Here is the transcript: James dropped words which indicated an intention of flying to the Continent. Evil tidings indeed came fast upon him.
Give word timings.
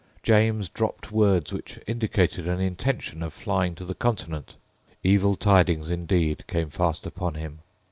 James 0.23 0.67
dropped 0.67 1.11
words 1.11 1.53
which 1.53 1.79
indicated 1.85 2.47
an 2.47 2.59
intention 2.59 3.21
of 3.21 3.33
flying 3.33 3.75
to 3.75 3.85
the 3.85 3.93
Continent. 3.93 4.55
Evil 5.03 5.35
tidings 5.35 5.91
indeed 5.91 6.43
came 6.47 6.71
fast 6.71 7.05
upon 7.05 7.35
him. 7.35 7.59